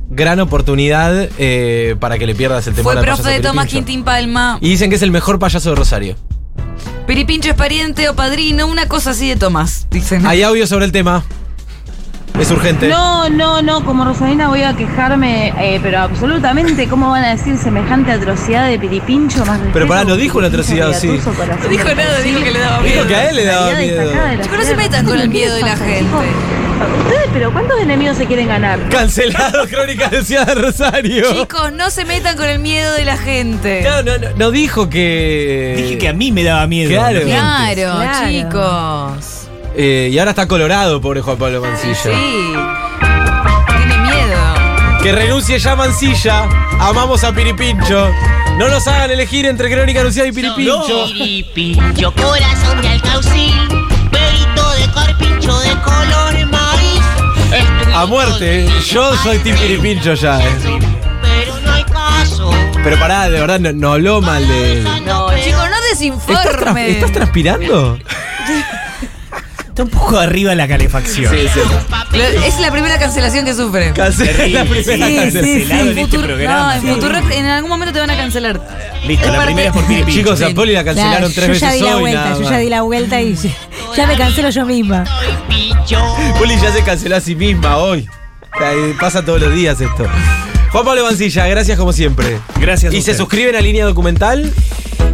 gran 0.10 0.40
oportunidad 0.42 1.30
eh, 1.38 1.96
para 2.00 2.18
que 2.18 2.28
le 2.28 2.36
pierdas 2.36 2.68
el 2.68 2.76
temor 2.76 2.94
Fue 2.94 3.00
al 3.00 3.06
profe 3.06 3.30
de 3.30 3.40
Tomás. 3.40 3.68
Quintín 3.68 4.04
Palma. 4.04 4.58
Y 4.60 4.70
dicen 4.70 4.90
que 4.90 4.98
es 4.98 5.02
el 5.02 5.12
mejor 5.12 5.40
payaso 5.40 5.70
de 5.70 5.76
Rosario. 5.76 6.16
Piripincho 7.08 7.50
es 7.50 7.56
pariente 7.56 8.10
o 8.10 8.16
padrino, 8.16 8.68
una 8.68 8.88
cosa 8.88 9.12
así 9.12 9.30
de 9.30 9.38
Tomás, 9.38 9.88
dicen. 9.92 10.26
Hay 10.26 10.44
audio 10.44 10.68
sobre 10.68 10.86
el 10.86 10.92
tema. 10.92 11.24
Es 12.40 12.52
urgente. 12.52 12.90
No, 12.90 13.30
no, 13.30 13.62
no, 13.62 13.86
como 13.86 14.04
Rosalina 14.04 14.50
voy 14.50 14.64
a 14.64 14.76
quejarme, 14.76 15.54
eh, 15.58 15.80
pero 15.82 16.00
absolutamente, 16.00 16.90
¿cómo 16.90 17.12
van 17.12 17.24
a 17.24 17.30
decir 17.30 17.58
semejante 17.58 18.12
atrocidad 18.12 18.68
de 18.68 18.78
piripincho 18.78 19.46
más 19.46 19.62
Pero 19.72 19.88
pará, 19.88 20.04
no 20.04 20.18
dijo 20.18 20.40
una 20.40 20.48
atrocidad, 20.48 20.94
sí. 20.94 21.08
No 21.08 21.14
dijo 21.70 21.96
nada, 21.96 22.20
dijo 22.22 22.44
que 22.44 22.52
le 22.52 22.60
daba 22.60 22.80
Brasil. 22.80 22.94
Dijo 22.94 23.08
que 23.08 23.16
a 23.16 23.30
él 23.30 23.36
le 23.38 23.46
daba 23.46 23.76
miedo. 23.76 24.12
Chicos, 24.42 24.58
no 24.58 24.64
se 24.66 24.76
metan 24.76 25.06
con 25.06 25.16
el 25.18 25.30
¿Qué 25.30 25.38
miedo 25.38 25.56
de 25.56 25.62
la 25.62 25.78
gente. 25.78 26.10
Ustedes, 27.04 27.30
pero 27.34 27.52
¿cuántos 27.54 27.80
enemigos 27.80 28.18
se 28.18 28.26
quieren 28.26 28.48
ganar? 28.48 28.80
Cancelado 28.90 29.68
Crónica 29.70 30.10
de 30.10 30.24
Ciudad 30.24 30.48
de 30.48 30.56
Rosario. 30.56 31.34
Chicos, 31.34 31.72
no 31.74 31.90
se 31.90 32.06
metan 32.06 32.36
con 32.38 32.46
el 32.48 32.60
miedo 32.60 32.94
de 32.94 33.06
la 33.06 33.18
gente. 33.18 33.82
Claro, 33.82 34.04
no, 34.04 34.18
no, 34.18 34.36
no 34.36 34.52
dijo 34.52 34.90
que. 34.90 35.76
Dije 35.78 35.98
que 35.98 36.08
a 36.10 36.14
mí 36.14 36.32
me 36.32 36.44
daba 36.44 36.68
miedo. 36.68 36.90
Claro. 36.92 37.22
Claro, 37.22 37.76
Claro. 38.00 38.28
chicos. 38.30 39.48
Eh, 39.78 40.10
y 40.12 40.18
ahora 40.20 40.32
está 40.32 40.48
colorado, 40.48 41.02
pobre 41.02 41.22
Juan 41.22 41.38
Pablo 41.38 41.62
Mancilla. 41.62 41.96
Sí. 41.96 42.10
Tiene 43.78 43.98
miedo. 44.00 45.00
Que 45.04 45.12
renuncie 45.12 45.60
ya 45.60 45.76
Mancilla. 45.76 46.44
Amamos 46.80 47.24
a 47.24 47.32
Piripincho. 47.34 48.10
No 48.58 48.70
nos 48.70 48.88
hagan 48.88 49.12
elegir 49.12 49.46
entre 49.46 49.70
Crónica 49.70 50.00
Anunciada 50.02 50.30
y 50.30 50.32
Piripincho. 50.32 51.08
Piripincho, 51.08 52.14
corazón 52.14 52.82
de 52.82 52.88
alcaucil, 52.88 53.54
perito 54.12 54.72
de 54.72 54.92
carpincho 54.94 55.60
de 55.60 55.72
color. 55.82 56.25
A 57.96 58.06
muerte. 58.06 58.68
Yo 58.92 59.16
soy 59.18 59.40
Team 59.40 59.58
Piripincho 59.58 60.14
ya. 60.16 60.40
eh. 60.40 60.52
Pero 61.22 61.60
no 61.62 61.72
hay 61.72 61.84
caso. 61.84 62.52
Pero 62.84 63.00
pará, 63.00 63.30
de 63.30 63.40
verdad, 63.40 63.60
no, 63.60 63.72
no 63.72 63.94
habló 63.94 64.22
mal 64.22 64.48
de 64.48 64.74
él. 64.80 64.84
No, 65.06 65.30
chicos, 65.44 65.58
no 65.60 65.66
¿Estás, 65.66 65.66
tra- 65.66 65.90
desinforme. 65.90 66.90
estás 66.92 67.12
transpirando? 67.12 67.98
Está 69.70 69.84
un 69.84 69.90
poco 69.90 70.18
arriba 70.20 70.56
la 70.56 70.68
calefacción. 70.68 71.34
Sí. 71.34 71.60
Lo- 72.18 72.24
Es 72.24 72.60
la 72.60 72.72
primera 72.72 72.98
cancelación 73.00 73.44
que 73.46 73.54
sufre. 73.54 73.92
Cancela 73.94 74.48
la 74.48 74.64
primera 74.66 74.84
Sí, 75.08 75.16
cancelación. 75.18 75.44
sí, 75.44 75.66
sí. 75.66 75.72
en 75.72 75.98
este 75.98 76.20
programa. 76.20 76.76
no, 76.78 76.88
en 76.90 76.96
Futurock 76.96 77.32
en 77.32 77.46
algún 77.46 77.70
momento 77.70 77.94
te 77.94 78.00
van 78.00 78.10
a 78.10 78.16
cancelar. 78.18 78.62
Listo, 79.06 79.26
Es 79.26 79.32
la 79.32 79.38
parte- 79.38 79.46
primera 79.48 79.68
es 79.70 79.74
por 79.74 79.86
Piripincho. 79.86 80.20
Chicos, 80.20 80.42
a. 80.42 80.50
Poli 80.56 80.74
la 80.74 80.84
cancelaron 80.84 81.32
Claro, 81.32 81.34
tres 81.34 81.46
yo 81.46 81.52
veces 81.54 81.62
ya 81.62 81.72
di 81.74 81.82
la 81.82 81.96
hoy. 81.96 82.02
vuelta, 82.02 82.20
nada 82.24 82.36
yo 82.36 82.42
más. 82.42 82.50
ya 82.52 82.58
di 82.58 82.70
la 82.70 82.82
vuelta 82.84 83.22
y 83.22 83.36
ya 83.98 84.08
me 84.08 84.16
cancelo 84.18 84.50
yo 84.50 84.66
misma. 84.66 85.04
Poli 86.38 86.56
ya 86.60 86.72
se 86.72 86.82
canceló 86.84 87.16
a 87.16 87.22
sí 87.22 87.36
misma 87.36 87.78
hoy. 87.78 88.08
Ay, 88.52 88.96
Pasa 89.00 89.24
todos 89.24 89.40
los 89.40 89.54
días 89.54 89.80
esto. 89.80 90.06
Juan 90.72 90.84
Pablo 90.84 91.04
Mancilla, 91.04 91.48
gracias 91.48 91.78
como 91.78 91.94
siempre. 91.94 92.40
Gracias. 92.60 92.92
a 92.94 92.96
¿Y 92.96 93.02
se 93.02 93.14
suscriben 93.14 93.56
a 93.56 93.62
Línea 93.62 93.86
Documental? 93.86 94.52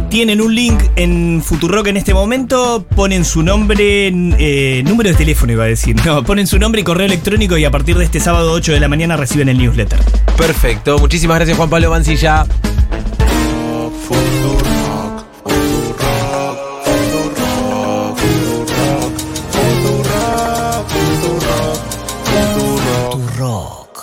Tienen 0.08 0.40
un 0.40 0.54
link 0.54 0.82
en 0.96 1.42
Futurock 1.44 1.86
en 1.88 1.96
este 1.96 2.14
momento, 2.14 2.86
ponen 2.96 3.24
su 3.24 3.42
nombre, 3.42 4.08
eh, 4.08 4.82
número 4.84 5.10
de 5.10 5.16
teléfono 5.16 5.52
iba 5.52 5.64
a 5.64 5.68
decir, 5.68 5.96
no, 6.04 6.22
ponen 6.22 6.46
su 6.46 6.58
nombre 6.58 6.82
y 6.82 6.84
correo 6.84 7.06
electrónico 7.06 7.56
y 7.56 7.64
a 7.64 7.70
partir 7.70 7.96
de 7.96 8.04
este 8.04 8.20
sábado 8.20 8.52
8 8.52 8.72
de 8.72 8.80
la 8.80 8.88
mañana 8.88 9.16
reciben 9.16 9.48
el 9.48 9.58
newsletter. 9.58 10.00
Perfecto. 10.36 10.98
Muchísimas 10.98 11.36
gracias, 11.36 11.56
Juan 11.56 11.70
Pablo 11.70 11.90
Mancilla. 11.90 12.46